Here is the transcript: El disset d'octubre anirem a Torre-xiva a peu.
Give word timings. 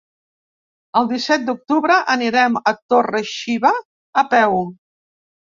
El 1.01 1.09
disset 1.11 1.43
d'octubre 1.49 1.99
anirem 2.15 2.57
a 2.71 2.75
Torre-xiva 2.95 3.75
a 4.23 4.25
peu. 4.33 4.59